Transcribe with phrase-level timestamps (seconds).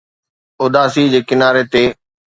[0.65, 1.83] اداسي جي ڪناري تي